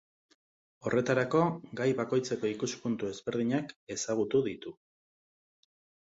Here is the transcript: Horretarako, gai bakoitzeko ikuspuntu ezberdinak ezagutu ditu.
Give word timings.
Horretarako, 0.85 1.41
gai 1.79 1.85
bakoitzeko 1.99 2.49
ikuspuntu 2.51 3.09
ezberdinak 3.09 3.75
ezagutu 3.97 4.41
ditu. 4.49 4.73